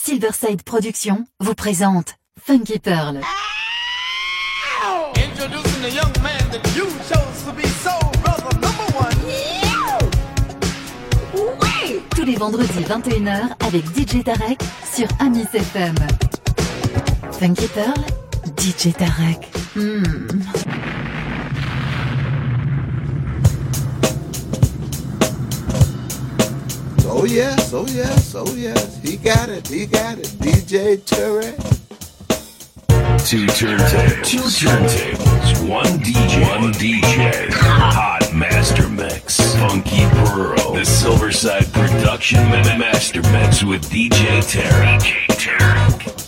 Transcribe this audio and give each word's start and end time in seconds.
Silverside 0.00 0.62
Productions 0.62 1.26
vous 1.40 1.54
présente 1.54 2.14
Funky 2.40 2.78
Pearl. 2.78 3.20
Introducing 5.16 5.82
the 5.82 5.92
young 5.92 6.12
man 6.22 6.50
that 6.50 6.64
you 6.76 6.84
chose 7.08 7.44
to 7.44 7.52
be 7.52 7.66
soul 7.82 8.10
brother 8.22 8.54
number 8.60 8.86
one. 8.96 9.16
Tous 12.14 12.24
les 12.24 12.36
vendredis 12.36 12.80
21h 12.80 13.54
avec 13.66 13.84
DJ 13.86 14.22
Tarek 14.24 14.60
sur 14.94 15.08
Amis 15.18 15.48
FM. 15.52 15.94
Funky 17.32 17.66
Pearl, 17.68 18.00
DJ 18.56 18.92
Tarek. 18.92 19.50
Hmm. 19.74 20.28
Oh 27.10 27.24
yes, 27.24 27.72
oh 27.72 27.86
yes, 27.86 28.34
oh 28.34 28.54
yes. 28.54 29.00
He 29.02 29.16
got 29.16 29.48
it, 29.48 29.66
he 29.66 29.86
got 29.86 30.18
it. 30.18 30.26
DJ 30.26 30.98
Tarek. 30.98 31.56
Two 33.26 33.46
turntables. 33.46 34.24
Two 34.24 34.38
turntables. 34.38 35.68
One 35.68 35.98
DJ. 36.00 36.60
One 36.60 36.72
DJ. 36.74 37.50
Hot 37.50 38.30
Master 38.34 38.88
Mix. 38.88 39.54
Funky 39.56 40.04
Pearl. 40.26 40.74
The 40.74 40.82
Silverside 40.82 41.72
Production 41.72 42.40
Master 42.50 43.22
Mix 43.32 43.64
with 43.64 43.88
DJ 43.90 44.42
Tarek. 44.42 45.00
DJ 45.00 45.26
Tarek. 45.28 46.27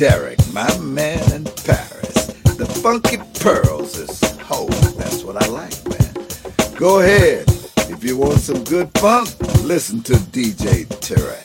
DJ 0.00 0.08
Tarek, 0.08 0.54
my 0.54 0.78
man 0.78 1.32
in 1.32 1.44
Paris. 1.44 2.32
The 2.56 2.64
Funky 2.64 3.18
Pearls 3.38 3.98
is 3.98 4.18
ho. 4.40 4.66
That's 4.96 5.22
what 5.24 5.36
I 5.36 5.46
like, 5.48 5.76
man. 5.90 6.74
Go 6.76 7.00
ahead. 7.00 7.44
If 7.90 8.02
you 8.02 8.16
want 8.16 8.38
some 8.38 8.64
good 8.64 8.90
funk, 8.98 9.28
listen 9.62 10.00
to 10.04 10.14
DJ 10.14 10.86
Tarek. 10.86 11.39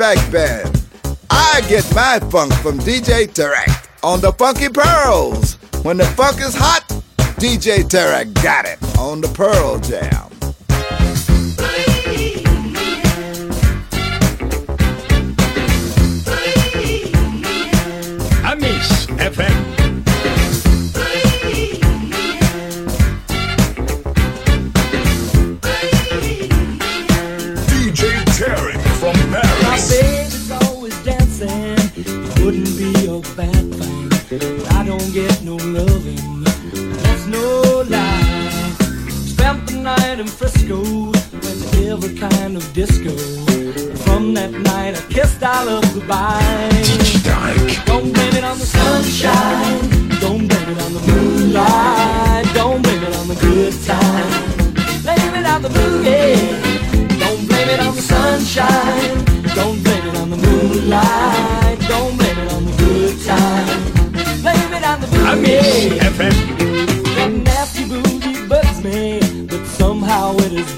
Back 0.00 0.32
Band. 0.32 0.82
I 1.28 1.60
get 1.68 1.84
my 1.94 2.18
funk 2.30 2.54
from 2.62 2.78
DJ 2.78 3.26
Tarek 3.26 3.86
on 4.02 4.22
the 4.22 4.32
Funky 4.32 4.70
Pearls. 4.70 5.56
When 5.82 5.98
the 5.98 6.06
funk 6.06 6.40
is 6.40 6.54
hot, 6.54 6.88
DJ 7.36 7.82
Tarek 7.82 8.32
got 8.42 8.64
it 8.64 8.78
on 8.98 9.20
the 9.20 9.28
Pearl 9.28 9.78
Jam. 9.78 10.29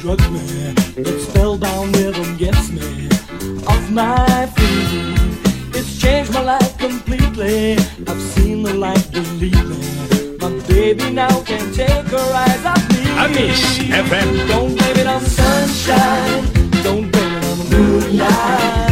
drugs 0.02 0.28
me. 0.30 0.74
down 1.04 1.20
spellbound 1.20 1.96
rhythm 1.96 2.36
gets 2.36 2.70
me 2.70 3.08
off 3.68 3.88
my 3.88 4.46
feet. 4.56 5.76
It's 5.76 5.96
changed 6.00 6.32
my 6.34 6.42
life 6.42 6.76
completely. 6.76 7.74
I've 8.08 8.20
seen 8.20 8.64
the 8.64 8.74
light 8.74 9.12
believe 9.12 9.64
me. 9.70 10.38
My 10.40 10.50
baby 10.66 11.10
now 11.10 11.42
can 11.42 11.72
take 11.72 12.06
her 12.16 12.32
eyes 12.34 12.64
off 12.64 12.82
me. 12.90 13.04
Amish 13.22 13.78
FM. 14.04 14.48
Don't 14.48 14.74
blame 14.76 14.96
it 14.96 15.06
on 15.06 15.20
sunshine. 15.20 16.52
Don't 16.82 17.08
blame 17.12 17.34
it 17.36 17.44
on 17.44 17.58
the 17.58 17.76
moonlight. 17.76 18.91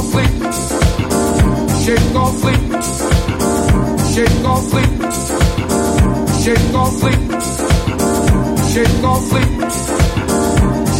shake 0.00 0.16
off 2.16 2.44
it, 2.44 2.60
shake 4.14 4.44
off 4.46 4.74
it, 4.74 4.90
shake 6.40 6.74
off 6.74 7.04
it, 7.04 7.20
shake 8.72 9.04
off 9.04 9.32
it, 9.34 9.48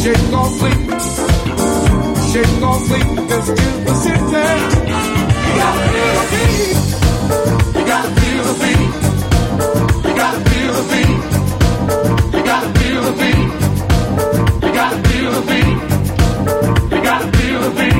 shake 0.02 0.32
off 0.34 0.62
it, 0.62 0.78
shake 2.30 2.62
off 2.62 2.90
it, 2.90 3.06
cause 3.28 3.48
you 3.48 3.84
were 3.84 3.94
sitting. 3.94 4.60
You 5.46 5.52
gotta 5.56 5.82
feel 5.90 6.12
the 6.16 6.24
beat. 6.30 6.76
You 7.76 7.84
gotta 7.86 8.10
feel 8.20 8.44
the 8.44 8.54
beat. 8.60 8.90
You 10.04 10.12
gotta 10.20 10.40
feel 10.50 10.72
the 10.74 10.82
beat. 10.90 11.20
You 12.34 12.42
gotta 12.44 12.68
feel 12.78 13.02
the 13.02 13.12
beat. 13.20 13.48
You 14.62 14.70
gotta 14.72 14.98
feel 15.08 15.30
the 15.32 15.42
beat. 15.48 15.76
You 16.92 16.98
gotta 17.02 17.26
feel 17.38 17.60
the 17.60 17.70
beat. 17.70 17.99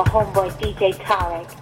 my 0.00 0.10
homeboy 0.10 0.50
DJ 0.58 0.94
Tarek. 0.94 1.59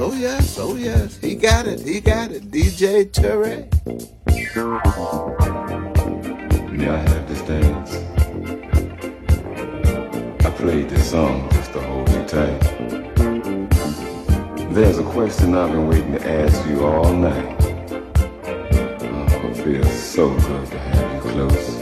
oh 0.00 0.14
yes, 0.14 0.58
oh 0.58 0.76
yes. 0.76 1.18
He 1.18 1.34
got 1.34 1.66
it, 1.66 1.80
he 1.80 2.00
got 2.00 2.30
it. 2.30 2.50
DJ 2.50 3.12
Terry. 3.12 3.68
Now 6.76 6.94
I 6.94 6.98
have 6.98 7.28
this 7.28 7.42
dance. 7.42 7.96
I 10.44 10.50
played 10.52 10.88
this 10.88 11.10
song 11.10 11.50
just 11.50 11.72
to 11.74 11.80
hold 11.80 12.08
you 12.08 12.24
tight. 12.24 12.60
There's 14.72 14.98
a 14.98 15.04
question 15.04 15.54
I've 15.54 15.70
been 15.70 15.86
waiting 15.88 16.12
to 16.12 16.30
ask 16.30 16.66
you 16.66 16.86
all 16.86 17.12
night. 17.12 17.56
Oh, 19.02 19.50
it 19.50 19.56
feels 19.62 20.02
so 20.02 20.30
good 20.30 20.66
to 20.70 20.78
have 20.78 21.24
you 21.24 21.30
close. 21.30 21.79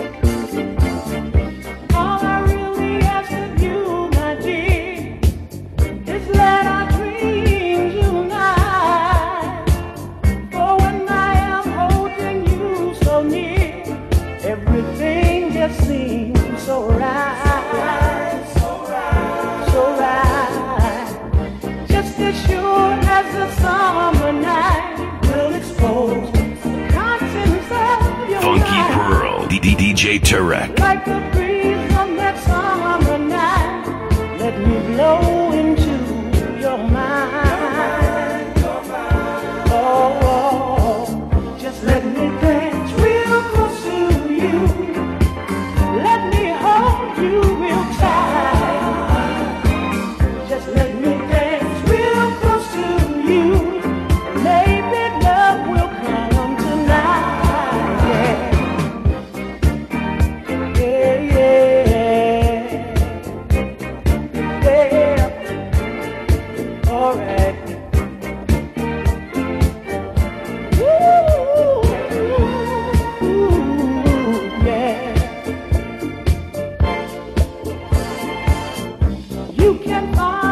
you 79.69 79.75
can 79.81 80.15
find. 80.15 80.48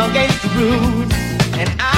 against 0.00 0.42
the 0.42 0.48
rules, 0.50 1.12
and 1.58 1.68
I. 1.80 1.97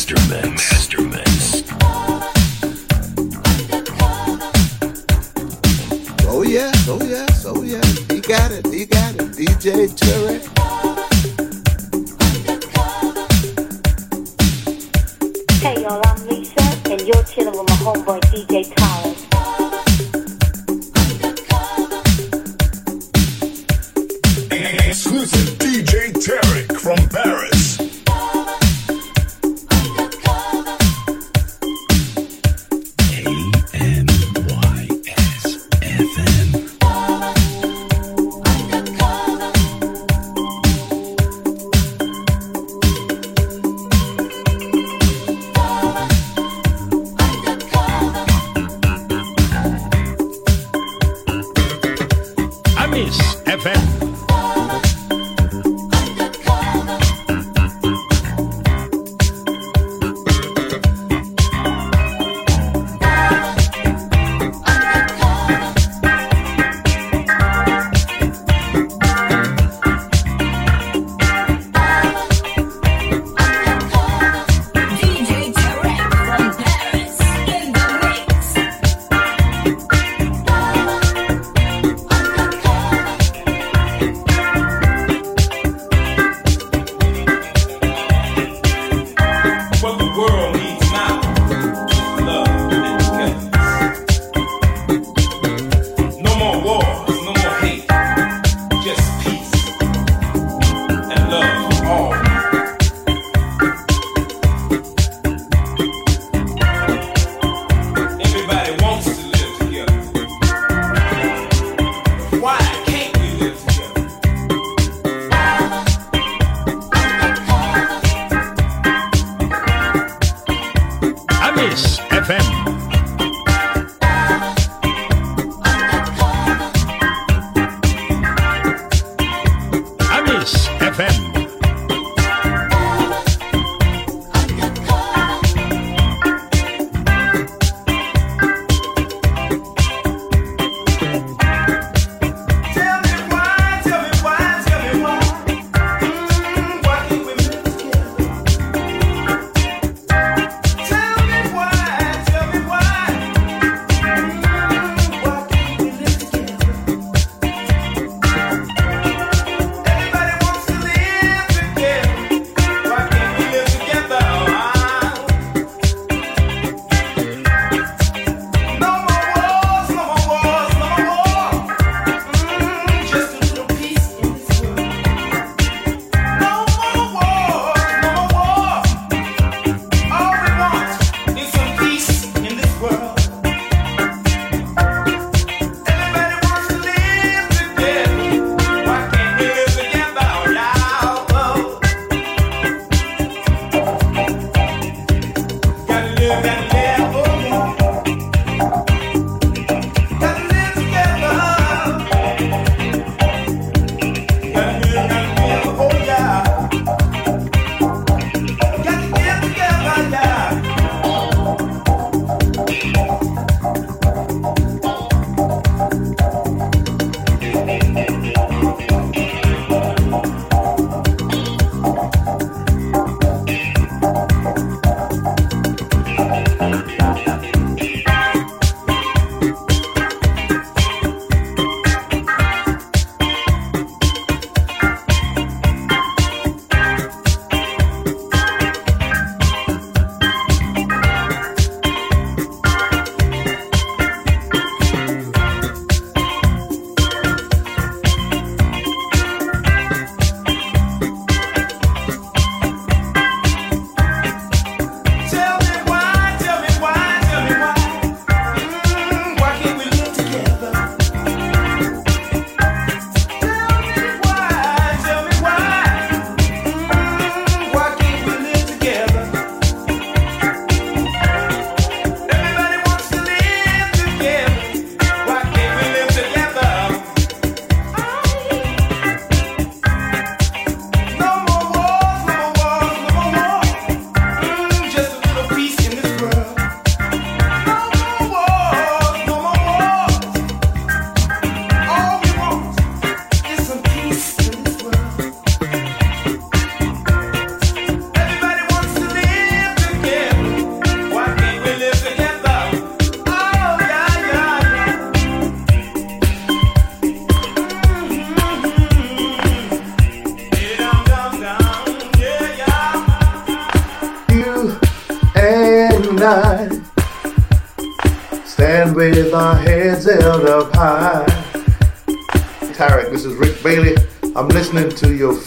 Master 0.00 0.14
Mix. 0.30 0.72
Master 0.72 1.02
Mix. 1.02 1.62
Oh 6.26 6.42
yeah, 6.42 6.72
oh 6.88 6.98
yeah, 7.04 7.26
oh 7.44 7.62
yeah. 7.62 7.84
He 8.08 8.20
got 8.22 8.50
it, 8.50 8.66
he 8.72 8.86
got 8.86 9.14
it. 9.16 9.32
DJ 9.32 9.88
Tarek. 9.90 10.69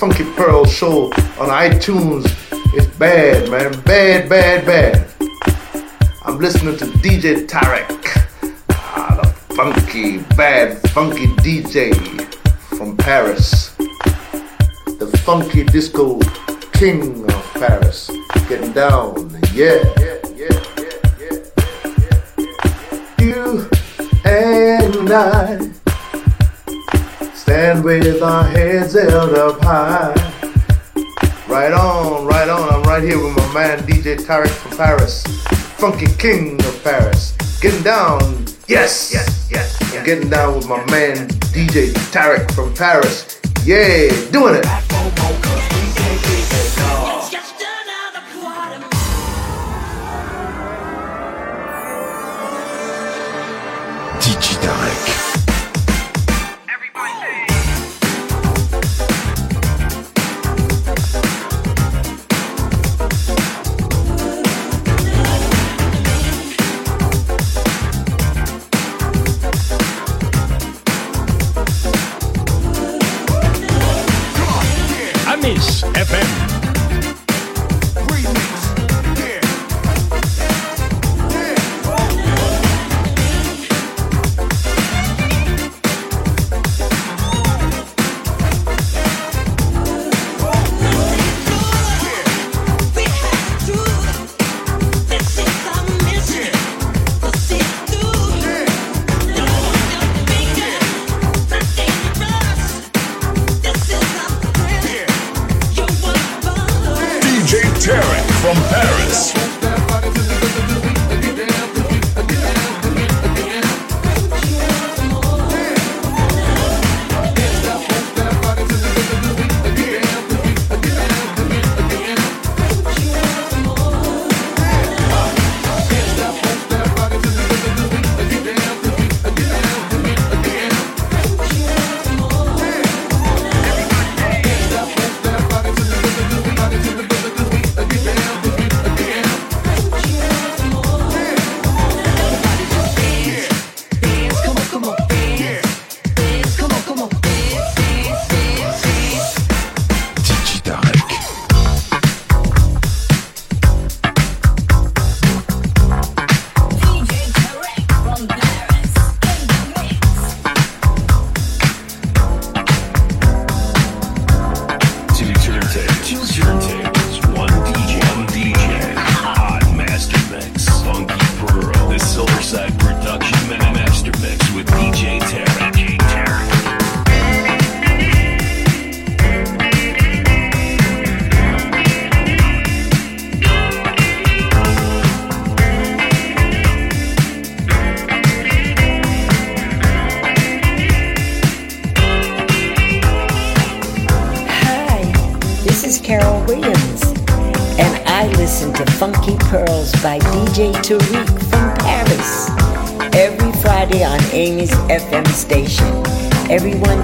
Funky 0.03 0.25
Pearl 0.35 0.65
show 0.65 1.05
on 1.39 1.47
iTunes. 1.47 2.25
It's 2.73 2.87
bad, 2.97 3.49
man. 3.49 3.71
Bad, 3.83 4.27
bad, 4.27 4.65
bad. 4.65 5.07
I'm 6.25 6.39
listening 6.39 6.75
to 6.75 6.85
DJ 6.99 7.47
Tarek. 7.47 7.87
Ah, 8.71 9.15
the 9.21 9.55
funky, 9.55 10.17
bad, 10.35 10.77
funky 10.89 11.27
DJ 11.37 11.95
from 12.77 12.97
Paris. 12.97 13.69
The 14.99 15.21
funky 15.23 15.63
disco 15.63 16.19
king 16.73 17.23
of 17.31 17.53
Paris. 17.53 18.11
Getting 18.49 18.73
down, 18.73 19.31
yeah. 19.53 19.83
Yeah, 20.01 20.19
yeah, 20.35 20.51
yeah, 20.51 20.99
yeah, 21.17 21.39
yeah, 21.97 22.19
yeah, 22.37 22.49
yeah. 23.19 23.23
You 23.23 23.69
and 24.25 25.13
I 25.13 25.72
stand 27.63 27.85
with 27.85 28.21
our 28.21 28.41
uh, 28.41 28.43
heads 28.43 28.93
held 28.93 29.35
up 29.35 29.63
high. 29.63 30.11
Right 31.47 31.71
on, 31.71 32.25
right 32.25 32.49
on. 32.49 32.73
I'm 32.73 32.83
right 32.83 33.01
here 33.01 33.23
with 33.23 33.37
my 33.37 33.53
man 33.53 33.79
DJ 33.87 34.17
Tarek 34.17 34.49
from 34.49 34.75
Paris, 34.75 35.23
funky 35.79 36.07
king 36.17 36.59
of 36.59 36.83
Paris. 36.83 37.31
Getting 37.61 37.83
down, 37.83 38.19
yes, 38.67 39.13
yes, 39.13 39.47
yes. 39.49 39.95
I'm 39.95 40.03
getting 40.03 40.29
down 40.29 40.55
with 40.55 40.67
my 40.67 40.83
man 40.91 41.29
DJ 41.55 41.93
Tarek 42.11 42.51
from 42.51 42.73
Paris. 42.73 43.39
Yeah, 43.63 44.09
doing 44.31 44.55
it. 44.55 45.02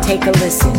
Take 0.09 0.25
a 0.25 0.31
listen. 0.39 0.78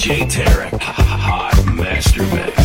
DJ 0.00 0.24
Tarek, 0.30 0.80
Hot 0.80 1.74
Master 1.74 2.22
Mix, 2.34 2.59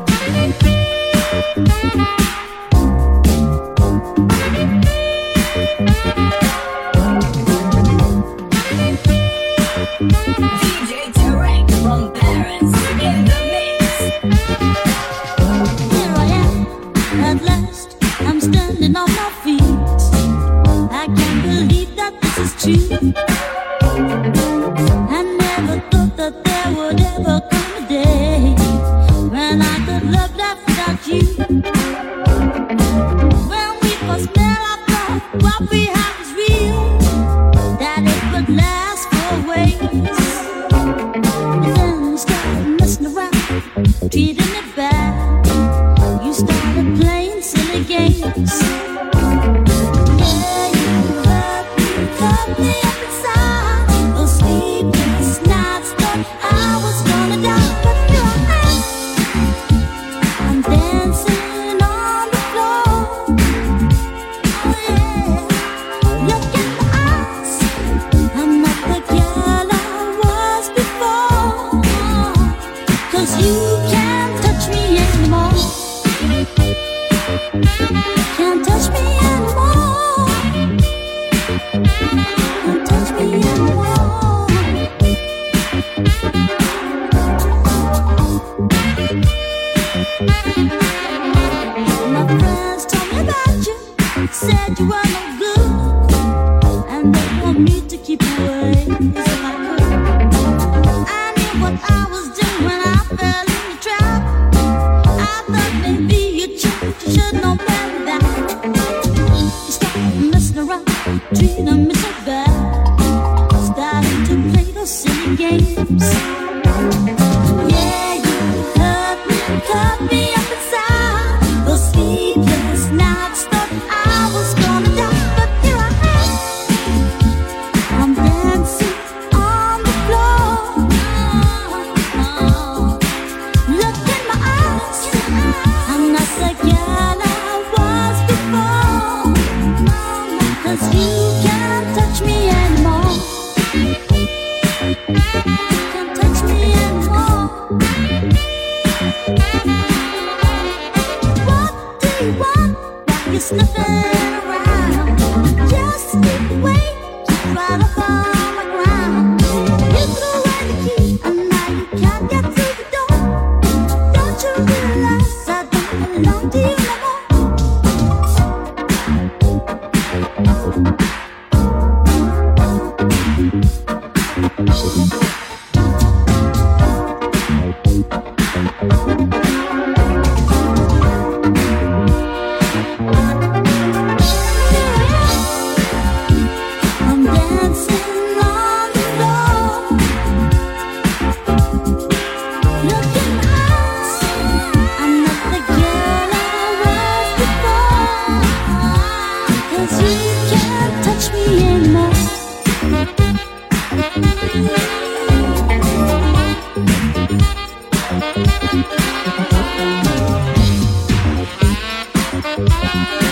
Música 212.42 213.31